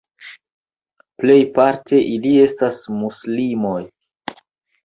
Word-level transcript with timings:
Plejparte 1.23 2.01
ili 2.15 2.33
estas 2.47 2.81
muslimoj. 3.03 3.79